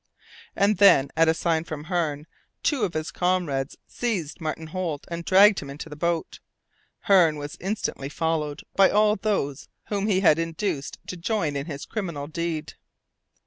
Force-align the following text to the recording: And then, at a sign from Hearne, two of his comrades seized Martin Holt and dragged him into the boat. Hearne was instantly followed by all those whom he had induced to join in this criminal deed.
And 0.55 0.77
then, 0.79 1.11
at 1.15 1.27
a 1.27 1.33
sign 1.35 1.63
from 1.63 1.83
Hearne, 1.83 2.25
two 2.63 2.81
of 2.81 2.95
his 2.95 3.11
comrades 3.11 3.77
seized 3.85 4.41
Martin 4.41 4.65
Holt 4.65 5.05
and 5.11 5.23
dragged 5.23 5.59
him 5.59 5.69
into 5.69 5.89
the 5.89 5.95
boat. 5.95 6.39
Hearne 7.01 7.35
was 7.37 7.55
instantly 7.59 8.09
followed 8.09 8.63
by 8.75 8.89
all 8.89 9.15
those 9.15 9.67
whom 9.89 10.07
he 10.07 10.21
had 10.21 10.39
induced 10.39 10.97
to 11.05 11.15
join 11.17 11.55
in 11.55 11.67
this 11.67 11.85
criminal 11.85 12.25
deed. 12.25 12.73